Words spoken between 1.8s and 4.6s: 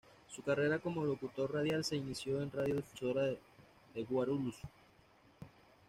se inició en Radio Difusora de Guarulhos.